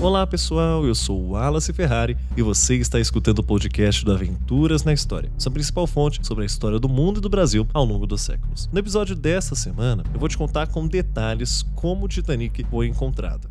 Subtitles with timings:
[0.00, 4.92] Olá pessoal, eu sou Wallace Ferrari e você está escutando o podcast do Aventuras na
[4.92, 8.20] História, sua principal fonte sobre a história do mundo e do Brasil ao longo dos
[8.20, 8.68] séculos.
[8.72, 13.50] No episódio desta semana, eu vou te contar com detalhes como o Titanic foi encontrado.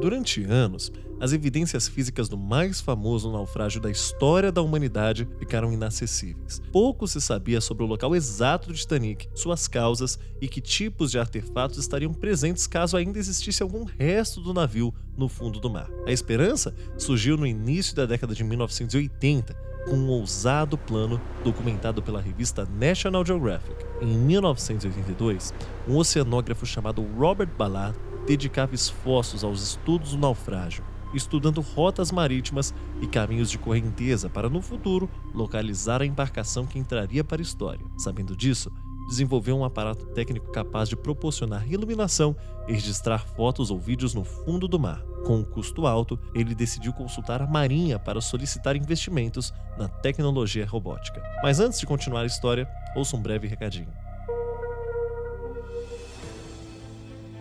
[0.00, 0.90] Durante anos,
[1.20, 6.60] as evidências físicas do mais famoso naufrágio da história da humanidade ficaram inacessíveis.
[6.72, 11.18] Pouco se sabia sobre o local exato do Titanic, suas causas e que tipos de
[11.18, 15.88] artefatos estariam presentes caso ainda existisse algum resto do navio no fundo do mar.
[16.06, 19.54] A esperança surgiu no início da década de 1980,
[19.86, 23.76] com um ousado plano documentado pela revista National Geographic.
[24.02, 25.54] Em 1982,
[25.88, 27.96] um oceanógrafo chamado Robert Ballard
[28.26, 30.84] dedicava esforços aos estudos do naufrágio
[31.16, 37.24] estudando rotas marítimas e caminhos de correnteza para, no futuro, localizar a embarcação que entraria
[37.24, 37.84] para a história.
[37.98, 38.70] Sabendo disso,
[39.08, 44.66] desenvolveu um aparato técnico capaz de proporcionar iluminação e registrar fotos ou vídeos no fundo
[44.66, 45.02] do mar.
[45.24, 51.22] Com um custo alto, ele decidiu consultar a Marinha para solicitar investimentos na tecnologia robótica.
[51.42, 54.05] Mas antes de continuar a história, ouça um breve recadinho.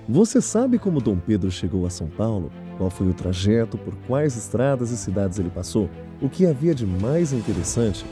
[0.07, 2.51] Você sabe como Dom Pedro chegou a São Paulo?
[2.77, 5.89] Qual foi o trajeto, por quais estradas e cidades ele passou?
[6.21, 8.05] O que havia de mais interessante?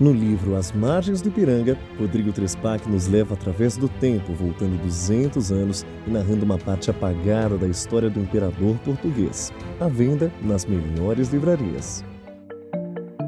[0.00, 5.52] No livro As Margens do Ipiranga, Rodrigo Trespac nos leva através do tempo, voltando 200
[5.52, 9.52] anos e narrando uma parte apagada da história do imperador português.
[9.78, 12.02] À venda nas melhores livrarias.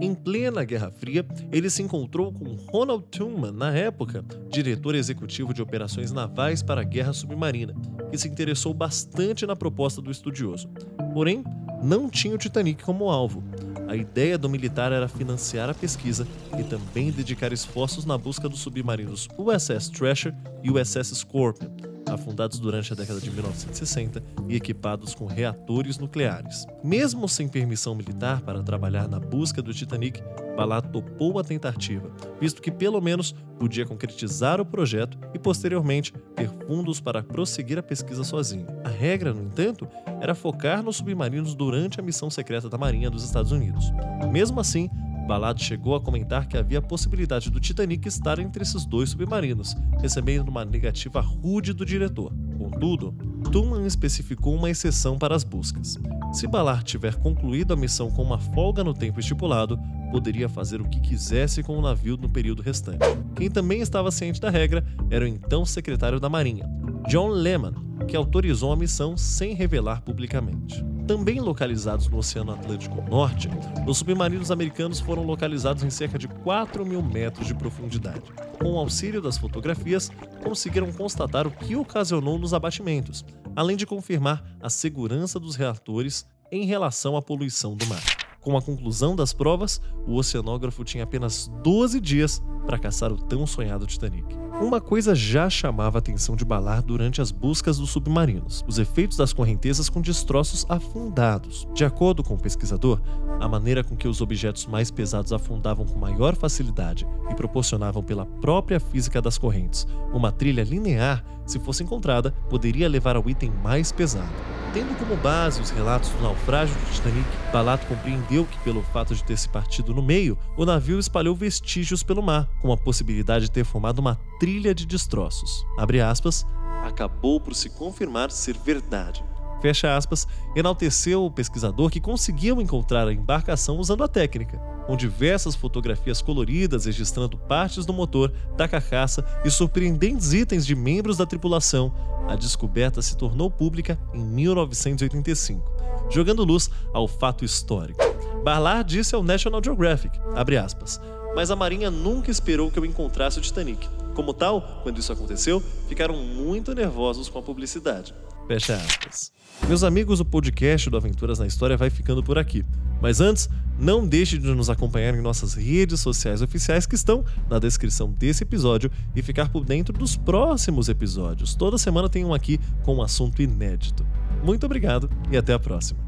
[0.03, 5.63] Em plena Guerra Fria, ele se encontrou com Ronald Tooman, na época, diretor executivo de
[5.63, 7.73] operações navais para a guerra submarina,
[8.11, 10.69] que se interessou bastante na proposta do estudioso.
[11.15, 11.45] Porém,
[11.81, 13.45] não tinha o Titanic como alvo.
[13.87, 16.27] A ideia do militar era financiar a pesquisa
[16.59, 21.71] e também dedicar esforços na busca dos submarinos USS Thrasher e USS Scorpion,
[22.15, 26.67] afundados durante a década de 1960 e equipados com reatores nucleares.
[26.83, 30.23] Mesmo sem permissão militar para trabalhar na busca do Titanic,
[30.57, 36.51] Ballard topou a tentativa, visto que pelo menos podia concretizar o projeto e posteriormente ter
[36.67, 38.67] fundos para prosseguir a pesquisa sozinho.
[38.85, 39.89] A regra, no entanto,
[40.21, 43.93] era focar nos submarinos durante a missão secreta da Marinha dos Estados Unidos.
[44.31, 44.91] Mesmo assim,
[45.23, 49.77] Balado chegou a comentar que havia a possibilidade do Titanic estar entre esses dois submarinos,
[50.01, 52.33] recebendo uma negativa rude do diretor.
[52.59, 53.15] Contudo,
[53.51, 55.99] Tuman especificou uma exceção para as buscas.
[56.33, 59.79] Se Ballard tiver concluído a missão com uma folga no tempo estipulado,
[60.11, 63.07] poderia fazer o que quisesse com o navio no período restante.
[63.35, 66.69] Quem também estava ciente da regra era o então secretário da Marinha,
[67.09, 67.75] John Lehman,
[68.07, 70.92] que autorizou a missão sem revelar publicamente.
[71.07, 73.49] Também localizados no Oceano Atlântico Norte,
[73.87, 78.23] os submarinos americanos foram localizados em cerca de 4 mil metros de profundidade.
[78.61, 80.11] Com o auxílio das fotografias,
[80.45, 83.25] conseguiram constatar o que ocasionou nos abatimentos,
[83.57, 88.03] além de confirmar a segurança dos reatores em relação à poluição do mar.
[88.41, 93.47] Com a conclusão das provas, o oceanógrafo tinha apenas 12 dias para caçar o tão
[93.47, 94.42] sonhado Titanic.
[94.63, 99.17] Uma coisa já chamava a atenção de Ballard durante as buscas dos submarinos: os efeitos
[99.17, 101.67] das correntezas com destroços afundados.
[101.75, 103.01] De acordo com o pesquisador,
[103.41, 108.25] a maneira com que os objetos mais pesados afundavam com maior facilidade e proporcionavam pela
[108.25, 113.91] própria física das correntes uma trilha linear, se fosse encontrada, poderia levar ao item mais
[113.91, 114.31] pesado.
[114.73, 119.23] Tendo como base os relatos do naufrágio do Titanic, Ballard compreendeu que, pelo fato de
[119.23, 123.51] ter se partido no meio, o navio espalhou vestígios pelo mar, com a possibilidade de
[123.51, 125.67] ter formado uma trilha de destroços.
[125.77, 126.47] Abre aspas,
[126.83, 129.23] acabou por se confirmar ser verdade.
[129.61, 135.55] Fecha aspas, enalteceu o pesquisador que conseguiu encontrar a embarcação usando a técnica, com diversas
[135.55, 141.95] fotografias coloridas registrando partes do motor, da carcaça e surpreendentes itens de membros da tripulação.
[142.29, 148.01] A descoberta se tornou pública em 1985, jogando luz ao fato histórico.
[148.43, 150.19] Barlar disse ao National Geographic,
[150.63, 151.01] aspas,
[151.35, 153.89] mas a Marinha nunca esperou que eu encontrasse o Titanic.
[154.15, 158.15] Como tal, quando isso aconteceu, ficaram muito nervosos com a publicidade.
[158.47, 159.33] Fecha aspas.
[159.67, 162.65] Meus amigos, o podcast do Aventuras na História vai ficando por aqui.
[163.03, 167.59] Mas antes, não deixe de nos acompanhar em nossas redes sociais oficiais que estão na
[167.59, 171.55] descrição desse episódio e ficar por dentro dos próximos episódios.
[171.55, 174.07] Toda semana tem um aqui com um assunto inédito.
[174.45, 176.01] Muito obrigado e até a próxima.